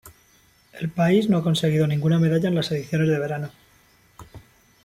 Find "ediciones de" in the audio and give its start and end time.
2.71-3.19